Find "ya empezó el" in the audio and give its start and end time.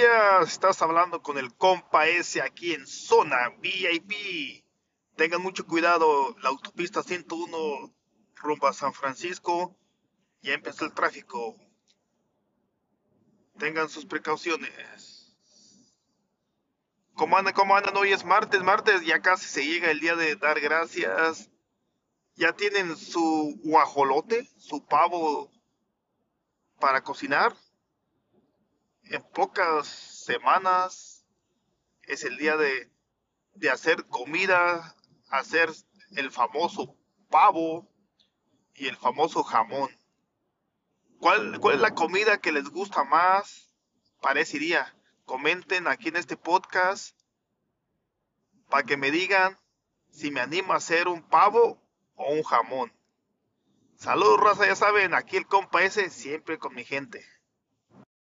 10.40-10.94